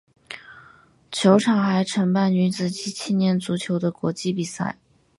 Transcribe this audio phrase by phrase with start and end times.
[1.11, 4.79] 球场还承办女子及青年足球的国际比赛。